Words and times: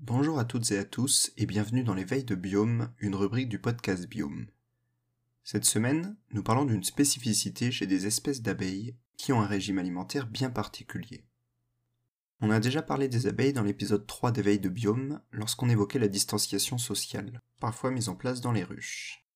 Bonjour 0.00 0.38
à 0.38 0.44
toutes 0.44 0.70
et 0.70 0.78
à 0.78 0.84
tous 0.84 1.32
et 1.36 1.44
bienvenue 1.44 1.82
dans 1.82 1.92
l'éveil 1.92 2.22
de 2.22 2.36
Biome, 2.36 2.92
une 2.98 3.16
rubrique 3.16 3.48
du 3.48 3.58
podcast 3.58 4.06
Biome. 4.06 4.46
Cette 5.42 5.64
semaine, 5.64 6.16
nous 6.30 6.44
parlons 6.44 6.64
d'une 6.64 6.84
spécificité 6.84 7.72
chez 7.72 7.88
des 7.88 8.06
espèces 8.06 8.40
d'abeilles 8.40 8.94
qui 9.16 9.32
ont 9.32 9.40
un 9.40 9.46
régime 9.46 9.76
alimentaire 9.78 10.28
bien 10.28 10.50
particulier. 10.50 11.24
On 12.40 12.52
a 12.52 12.60
déjà 12.60 12.80
parlé 12.80 13.08
des 13.08 13.26
abeilles 13.26 13.52
dans 13.52 13.64
l'épisode 13.64 14.06
3 14.06 14.30
d'éveil 14.30 14.60
de 14.60 14.68
Biome 14.68 15.20
lorsqu'on 15.32 15.68
évoquait 15.68 15.98
la 15.98 16.06
distanciation 16.06 16.78
sociale, 16.78 17.40
parfois 17.60 17.90
mise 17.90 18.08
en 18.08 18.14
place 18.14 18.40
dans 18.40 18.52
les 18.52 18.64
ruches. 18.64 19.26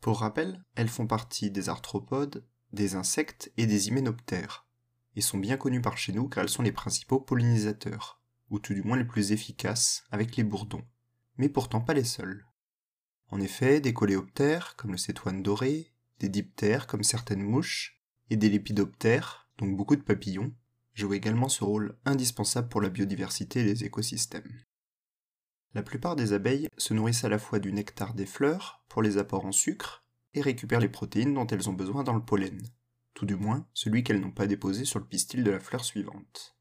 Pour 0.00 0.18
rappel, 0.18 0.64
elles 0.74 0.88
font 0.88 1.06
partie 1.06 1.52
des 1.52 1.68
arthropodes, 1.68 2.44
des 2.72 2.96
insectes 2.96 3.52
et 3.56 3.66
des 3.66 3.86
hyménoptères, 3.88 4.66
et 5.14 5.20
sont 5.20 5.38
bien 5.38 5.56
connues 5.56 5.82
par 5.82 5.96
chez 5.96 6.12
nous 6.12 6.28
car 6.28 6.42
elles 6.42 6.50
sont 6.50 6.64
les 6.64 6.72
principaux 6.72 7.20
pollinisateurs, 7.20 8.20
ou 8.54 8.60
tout 8.60 8.72
du 8.72 8.84
moins 8.84 8.96
les 8.96 9.04
plus 9.04 9.32
efficaces 9.32 10.04
avec 10.12 10.36
les 10.36 10.44
bourdons, 10.44 10.84
mais 11.38 11.48
pourtant 11.48 11.80
pas 11.80 11.92
les 11.92 12.04
seuls. 12.04 12.46
En 13.28 13.40
effet, 13.40 13.80
des 13.80 13.92
coléoptères, 13.92 14.76
comme 14.76 14.92
le 14.92 14.96
cétoine 14.96 15.42
doré, 15.42 15.92
des 16.20 16.28
diptères, 16.28 16.86
comme 16.86 17.02
certaines 17.02 17.42
mouches, 17.42 18.00
et 18.30 18.36
des 18.36 18.48
lépidoptères, 18.48 19.48
donc 19.58 19.76
beaucoup 19.76 19.96
de 19.96 20.02
papillons, 20.02 20.54
jouent 20.94 21.14
également 21.14 21.48
ce 21.48 21.64
rôle 21.64 21.98
indispensable 22.04 22.68
pour 22.68 22.80
la 22.80 22.90
biodiversité 22.90 23.60
et 23.60 23.64
les 23.64 23.82
écosystèmes. 23.82 24.62
La 25.74 25.82
plupart 25.82 26.14
des 26.14 26.32
abeilles 26.32 26.68
se 26.78 26.94
nourrissent 26.94 27.24
à 27.24 27.28
la 27.28 27.40
fois 27.40 27.58
du 27.58 27.72
nectar 27.72 28.14
des 28.14 28.26
fleurs, 28.26 28.84
pour 28.88 29.02
les 29.02 29.18
apports 29.18 29.46
en 29.46 29.52
sucre, 29.52 30.04
et 30.32 30.42
récupèrent 30.42 30.78
les 30.78 30.88
protéines 30.88 31.34
dont 31.34 31.48
elles 31.48 31.68
ont 31.68 31.74
besoin 31.74 32.04
dans 32.04 32.14
le 32.14 32.24
pollen, 32.24 32.62
tout 33.14 33.26
du 33.26 33.34
moins 33.34 33.66
celui 33.74 34.04
qu'elles 34.04 34.20
n'ont 34.20 34.30
pas 34.30 34.46
déposé 34.46 34.84
sur 34.84 35.00
le 35.00 35.06
pistil 35.06 35.42
de 35.42 35.50
la 35.50 35.58
fleur 35.58 35.84
suivante. 35.84 36.53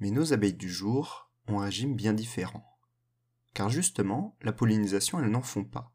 Mais 0.00 0.10
nos 0.10 0.32
abeilles 0.32 0.54
du 0.54 0.68
jour 0.68 1.30
ont 1.46 1.60
un 1.60 1.64
régime 1.64 1.94
bien 1.94 2.12
différent. 2.12 2.66
Car 3.54 3.68
justement, 3.68 4.36
la 4.42 4.52
pollinisation, 4.52 5.20
elles 5.20 5.30
n'en 5.30 5.42
font 5.42 5.64
pas. 5.64 5.92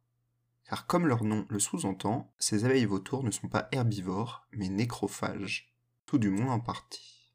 Car 0.65 0.87
comme 0.87 1.07
leur 1.07 1.23
nom 1.23 1.45
le 1.49 1.59
sous-entend, 1.59 2.33
ces 2.39 2.65
abeilles 2.65 2.85
vautours 2.85 3.23
ne 3.23 3.31
sont 3.31 3.47
pas 3.47 3.67
herbivores, 3.71 4.47
mais 4.51 4.69
nécrophages, 4.69 5.73
tout 6.05 6.17
du 6.17 6.29
moins 6.29 6.53
en 6.53 6.59
partie. 6.59 7.33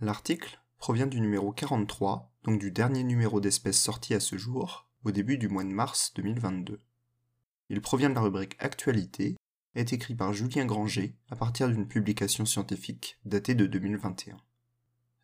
L'article 0.00 0.60
provient 0.78 1.06
du 1.06 1.20
numéro 1.20 1.52
43, 1.52 2.32
donc 2.42 2.58
du 2.58 2.72
dernier 2.72 3.04
numéro 3.04 3.40
d'espèces 3.40 3.80
sorti 3.80 4.14
à 4.14 4.20
ce 4.20 4.36
jour, 4.36 4.88
au 5.04 5.12
début 5.12 5.38
du 5.38 5.48
mois 5.48 5.64
de 5.64 5.68
mars 5.68 6.12
2022. 6.14 6.80
Il 7.68 7.80
provient 7.80 8.10
de 8.10 8.14
la 8.14 8.20
rubrique 8.20 8.56
Actualité, 8.58 9.36
est 9.74 9.92
écrit 9.92 10.14
par 10.14 10.32
Julien 10.32 10.66
Granger 10.66 11.16
à 11.30 11.36
partir 11.36 11.68
d'une 11.68 11.88
publication 11.88 12.44
scientifique 12.44 13.18
datée 13.24 13.54
de 13.54 13.66
2021. 13.66 14.36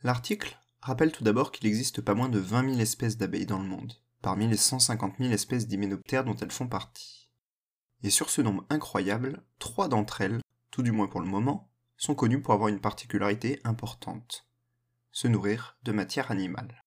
L'article 0.03 0.59
rappelle 0.81 1.13
tout 1.13 1.25
d'abord 1.25 1.53
qu'il 1.53 1.67
existe 1.67 2.01
pas 2.01 2.15
moins 2.15 2.29
de 2.29 2.39
20 2.39 2.71
000 2.71 2.81
espèces 2.81 3.17
d'abeilles 3.17 3.47
dans 3.47 3.59
le 3.59 3.69
monde, 3.69 3.95
parmi 4.23 4.47
les 4.47 4.57
150 4.57 5.19
000 5.19 5.33
espèces 5.33 5.67
d'hyménoptères 5.67 6.25
dont 6.25 6.37
elles 6.37 6.53
font 6.53 6.69
partie. 6.69 7.29
Et 8.03 8.11
sur 8.11 8.31
ce 8.31 8.41
nombre 8.41 8.65
incroyable, 8.71 9.45
trois 9.59 9.89
d'entre 9.89 10.21
elles, 10.21 10.41
tout 10.71 10.83
du 10.83 10.93
moins 10.93 11.09
pour 11.09 11.21
le 11.21 11.27
moment, 11.27 11.73
sont 11.97 12.15
connues 12.15 12.41
pour 12.41 12.55
avoir 12.55 12.69
une 12.69 12.81
particularité 12.81 13.61
importante 13.65 14.49
se 15.19 15.27
nourrir 15.27 15.77
de 15.83 15.91
matière 15.91 16.31
animale, 16.31 16.85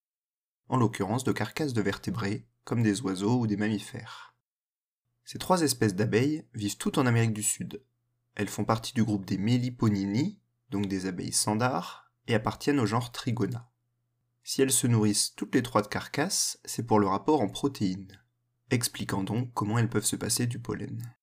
en 0.69 0.77
l'occurrence 0.77 1.25
de 1.25 1.33
carcasses 1.33 1.73
de 1.73 1.81
vertébrés, 1.81 2.47
comme 2.63 2.81
des 2.81 3.01
oiseaux 3.01 3.39
ou 3.39 3.47
des 3.47 3.57
mammifères. 3.57 4.35
Ces 5.25 5.37
trois 5.37 5.63
espèces 5.63 5.95
d'abeilles 5.95 6.47
vivent 6.53 6.77
toutes 6.77 6.97
en 6.97 7.05
Amérique 7.05 7.33
du 7.33 7.43
Sud. 7.43 7.83
Elles 8.35 8.47
font 8.47 8.63
partie 8.63 8.93
du 8.93 9.03
groupe 9.03 9.25
des 9.25 9.37
Meliponini, 9.37 10.39
donc 10.69 10.87
des 10.87 11.07
abeilles 11.07 11.33
sandars, 11.33 12.10
appartiennent 12.33 12.79
au 12.79 12.85
genre 12.85 13.11
Trigona. 13.11 13.71
Si 14.43 14.61
elles 14.61 14.71
se 14.71 14.87
nourrissent 14.87 15.33
toutes 15.35 15.55
les 15.55 15.63
trois 15.63 15.81
de 15.81 15.87
carcasses, 15.87 16.59
c'est 16.65 16.85
pour 16.85 16.99
le 16.99 17.07
rapport 17.07 17.41
en 17.41 17.47
protéines, 17.47 18.19
expliquant 18.69 19.23
donc 19.23 19.53
comment 19.53 19.77
elles 19.77 19.89
peuvent 19.89 20.05
se 20.05 20.15
passer 20.15 20.47
du 20.47 20.59
pollen. 20.59 21.15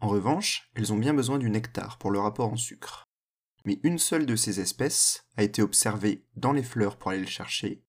En 0.00 0.08
revanche, 0.08 0.70
elles 0.74 0.92
ont 0.92 0.98
bien 0.98 1.14
besoin 1.14 1.38
du 1.38 1.50
nectar 1.50 1.98
pour 1.98 2.10
le 2.10 2.18
rapport 2.18 2.52
en 2.52 2.56
sucre. 2.56 3.08
Mais 3.64 3.80
une 3.82 3.98
seule 3.98 4.26
de 4.26 4.36
ces 4.36 4.60
espèces 4.60 5.24
a 5.36 5.42
été 5.42 5.62
observée 5.62 6.24
dans 6.36 6.52
les 6.52 6.62
fleurs 6.62 6.96
pour 6.96 7.10
aller 7.10 7.20
le 7.20 7.26
chercher, 7.26 7.84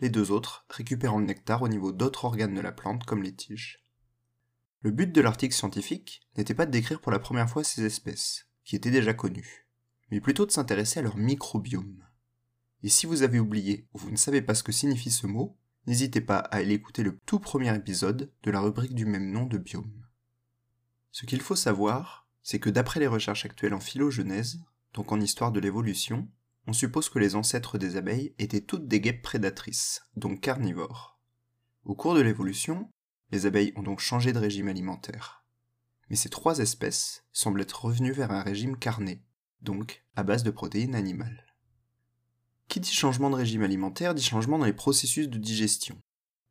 les 0.00 0.10
deux 0.10 0.30
autres 0.30 0.66
récupérant 0.68 1.18
le 1.18 1.26
nectar 1.26 1.62
au 1.62 1.68
niveau 1.68 1.92
d'autres 1.92 2.24
organes 2.24 2.54
de 2.54 2.60
la 2.60 2.72
plante 2.72 3.04
comme 3.04 3.22
les 3.22 3.34
tiges. 3.34 3.82
Le 4.80 4.90
but 4.90 5.10
de 5.10 5.20
l'article 5.20 5.54
scientifique 5.54 6.20
n'était 6.36 6.54
pas 6.54 6.66
de 6.66 6.70
décrire 6.70 7.00
pour 7.00 7.12
la 7.12 7.18
première 7.18 7.48
fois 7.48 7.64
ces 7.64 7.84
espèces, 7.84 8.48
qui 8.64 8.76
étaient 8.76 8.90
déjà 8.90 9.14
connues 9.14 9.63
mais 10.10 10.20
plutôt 10.20 10.46
de 10.46 10.50
s'intéresser 10.50 11.00
à 11.00 11.02
leur 11.02 11.16
microbiome. 11.16 12.04
Et 12.82 12.88
si 12.88 13.06
vous 13.06 13.22
avez 13.22 13.40
oublié 13.40 13.88
ou 13.94 13.98
vous 13.98 14.10
ne 14.10 14.16
savez 14.16 14.42
pas 14.42 14.54
ce 14.54 14.62
que 14.62 14.72
signifie 14.72 15.10
ce 15.10 15.26
mot, 15.26 15.56
n'hésitez 15.86 16.20
pas 16.20 16.38
à 16.38 16.56
aller 16.56 16.74
écouter 16.74 17.02
le 17.02 17.18
tout 17.26 17.38
premier 17.38 17.74
épisode 17.74 18.30
de 18.42 18.50
la 18.50 18.60
rubrique 18.60 18.94
du 18.94 19.06
même 19.06 19.30
nom 19.30 19.46
de 19.46 19.58
biome. 19.58 20.04
Ce 21.10 21.26
qu'il 21.26 21.40
faut 21.40 21.56
savoir, 21.56 22.28
c'est 22.42 22.58
que 22.58 22.70
d'après 22.70 23.00
les 23.00 23.06
recherches 23.06 23.46
actuelles 23.46 23.74
en 23.74 23.80
phylogenèse, 23.80 24.60
donc 24.92 25.12
en 25.12 25.20
histoire 25.20 25.52
de 25.52 25.60
l'évolution, 25.60 26.28
on 26.66 26.72
suppose 26.72 27.08
que 27.08 27.18
les 27.18 27.36
ancêtres 27.36 27.78
des 27.78 27.96
abeilles 27.96 28.34
étaient 28.38 28.60
toutes 28.60 28.88
des 28.88 29.00
guêpes 29.00 29.22
prédatrices, 29.22 30.02
donc 30.16 30.40
carnivores. 30.40 31.18
Au 31.84 31.94
cours 31.94 32.14
de 32.14 32.20
l'évolution, 32.20 32.90
les 33.30 33.46
abeilles 33.46 33.72
ont 33.76 33.82
donc 33.82 34.00
changé 34.00 34.32
de 34.32 34.38
régime 34.38 34.68
alimentaire. 34.68 35.44
Mais 36.08 36.16
ces 36.16 36.28
trois 36.28 36.58
espèces 36.58 37.24
semblent 37.32 37.60
être 37.60 37.84
revenues 37.84 38.12
vers 38.12 38.30
un 38.30 38.42
régime 38.42 38.76
carné, 38.76 39.22
donc 39.64 40.04
à 40.14 40.22
base 40.22 40.44
de 40.44 40.50
protéines 40.50 40.94
animales. 40.94 41.44
Qui 42.68 42.80
dit 42.80 42.92
changement 42.92 43.30
de 43.30 43.36
régime 43.36 43.62
alimentaire 43.62 44.14
dit 44.14 44.22
changement 44.22 44.58
dans 44.58 44.64
les 44.64 44.72
processus 44.72 45.28
de 45.28 45.38
digestion, 45.38 45.98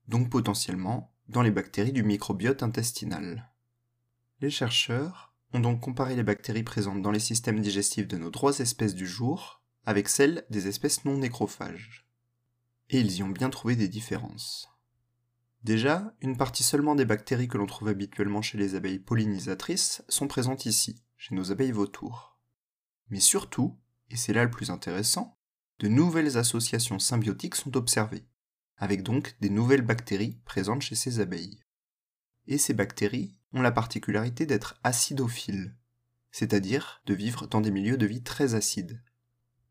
donc 0.08 0.30
potentiellement 0.30 1.14
dans 1.30 1.42
les 1.42 1.52
bactéries 1.52 1.94
du 1.94 2.04
microbiote 2.04 2.64
intestinal. 2.64 3.50
Les 4.42 4.50
chercheurs 4.50 5.34
ont 5.54 5.60
donc 5.60 5.80
comparé 5.80 6.16
les 6.16 6.24
bactéries 6.24 6.64
présentes 6.64 7.02
dans 7.02 7.12
les 7.12 7.20
systèmes 7.20 7.62
digestifs 7.62 8.08
de 8.08 8.18
nos 8.18 8.30
trois 8.30 8.60
espèces 8.60 8.96
du 8.96 9.08
jour 9.08 9.62
avec 9.86 10.10
celles 10.10 10.46
des 10.50 10.68
espèces 10.68 11.06
non 11.06 11.18
nécrophages. 11.18 12.08
Et 12.90 13.00
ils 13.00 13.18
y 13.18 13.24
ont 13.24 13.30
bien 13.30 13.50
trouvé 13.50 13.76
des 13.76 13.88
différences. 13.88 14.70
Déjà, 15.64 16.14
une 16.22 16.36
partie 16.36 16.64
seulement 16.64 16.96
des 16.96 17.06
bactéries 17.06 17.48
que 17.48 17.58
l'on 17.58 17.66
trouve 17.66 17.88
habituellement 17.88 18.42
chez 18.42 18.58
les 18.58 18.76
abeilles 18.76 19.00
pollinisatrices 19.00 20.04
sont 20.10 20.28
présentes 20.28 20.66
ici, 20.66 21.02
chez 21.18 21.36
nos 21.36 21.52
abeilles 21.52 21.72
vautours. 21.72 22.33
Mais 23.14 23.20
surtout, 23.20 23.78
et 24.10 24.16
c'est 24.16 24.34
là 24.34 24.44
le 24.44 24.50
plus 24.50 24.72
intéressant, 24.72 25.38
de 25.78 25.88
nouvelles 25.88 26.36
associations 26.36 26.98
symbiotiques 26.98 27.54
sont 27.54 27.78
observées, 27.78 28.26
avec 28.76 29.04
donc 29.04 29.36
des 29.40 29.52
nouvelles 29.52 29.84
bactéries 29.84 30.40
présentes 30.46 30.82
chez 30.82 30.96
ces 30.96 31.20
abeilles. 31.20 31.60
Et 32.48 32.58
ces 32.58 32.74
bactéries 32.74 33.38
ont 33.52 33.62
la 33.62 33.72
particularité 33.72 34.48
d'être 34.48 34.80
acidophiles, 34.84 35.76
c'est-à-dire 36.32 37.04
de 37.06 37.14
vivre 37.14 37.46
dans 37.46 37.62
des 37.62 37.70
milieux 37.70 37.98
de 37.98 38.08
vie 38.08 38.24
très 38.24 38.56
acides. 38.56 39.00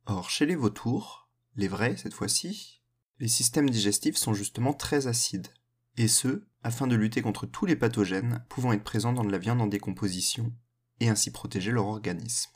Or, 0.06 0.30
chez 0.30 0.46
les 0.46 0.54
vautours, 0.54 1.28
les 1.56 1.66
vrais 1.66 1.96
cette 1.96 2.14
fois-ci, 2.14 2.80
les 3.18 3.26
systèmes 3.26 3.70
digestifs 3.70 4.18
sont 4.18 4.34
justement 4.34 4.72
très 4.72 5.08
acides, 5.08 5.48
et 5.96 6.06
ce, 6.06 6.46
afin 6.62 6.86
de 6.86 6.94
lutter 6.94 7.22
contre 7.22 7.46
tous 7.46 7.66
les 7.66 7.74
pathogènes 7.74 8.44
pouvant 8.48 8.72
être 8.72 8.84
présents 8.84 9.12
dans 9.12 9.24
de 9.24 9.32
la 9.32 9.38
viande 9.38 9.60
en 9.60 9.66
décomposition, 9.66 10.54
et 11.00 11.08
ainsi 11.08 11.32
protéger 11.32 11.72
leur 11.72 11.86
organisme. 11.86 12.52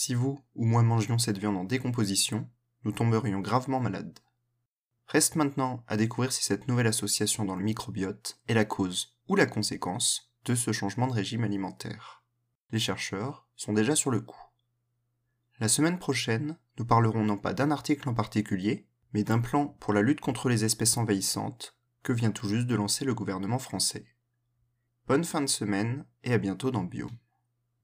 Si 0.00 0.14
vous 0.14 0.38
ou 0.54 0.64
moi 0.64 0.84
mangions 0.84 1.18
cette 1.18 1.38
viande 1.38 1.56
en 1.56 1.64
décomposition, 1.64 2.48
nous 2.84 2.92
tomberions 2.92 3.40
gravement 3.40 3.80
malades. 3.80 4.20
Reste 5.08 5.34
maintenant 5.34 5.82
à 5.88 5.96
découvrir 5.96 6.30
si 6.30 6.44
cette 6.44 6.68
nouvelle 6.68 6.86
association 6.86 7.44
dans 7.44 7.56
le 7.56 7.64
microbiote 7.64 8.38
est 8.46 8.54
la 8.54 8.64
cause 8.64 9.16
ou 9.26 9.34
la 9.34 9.46
conséquence 9.46 10.32
de 10.44 10.54
ce 10.54 10.70
changement 10.70 11.08
de 11.08 11.14
régime 11.14 11.42
alimentaire. 11.42 12.22
Les 12.70 12.78
chercheurs 12.78 13.48
sont 13.56 13.72
déjà 13.72 13.96
sur 13.96 14.12
le 14.12 14.20
coup. 14.20 14.40
La 15.58 15.66
semaine 15.66 15.98
prochaine, 15.98 16.56
nous 16.78 16.84
parlerons 16.84 17.24
non 17.24 17.36
pas 17.36 17.52
d'un 17.52 17.72
article 17.72 18.08
en 18.08 18.14
particulier, 18.14 18.86
mais 19.14 19.24
d'un 19.24 19.40
plan 19.40 19.66
pour 19.80 19.92
la 19.92 20.02
lutte 20.02 20.20
contre 20.20 20.48
les 20.48 20.64
espèces 20.64 20.96
envahissantes 20.96 21.76
que 22.04 22.12
vient 22.12 22.30
tout 22.30 22.48
juste 22.48 22.68
de 22.68 22.76
lancer 22.76 23.04
le 23.04 23.14
gouvernement 23.14 23.58
français. 23.58 24.06
Bonne 25.08 25.24
fin 25.24 25.40
de 25.40 25.48
semaine 25.48 26.04
et 26.22 26.32
à 26.32 26.38
bientôt 26.38 26.70
dans 26.70 26.84
Bio. 26.84 27.08